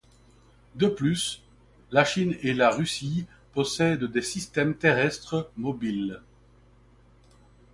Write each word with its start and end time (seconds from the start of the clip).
De 0.73 0.87
plus, 0.87 1.43
la 1.91 2.03
Chine 2.03 2.35
et 2.41 2.55
la 2.55 2.71
Russie 2.71 3.27
possèdent 3.53 4.05
des 4.05 4.23
systèmes 4.23 4.75
terrestres 4.75 5.51
mobiles. 5.57 6.21